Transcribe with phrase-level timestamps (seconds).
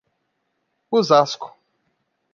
[0.91, 1.53] Osasco